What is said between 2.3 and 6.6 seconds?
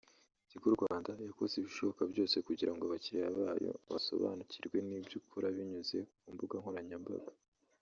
kugira ngo abakiriya bayo basobanukirwe n’ibyo ikora binyuze ku mbuga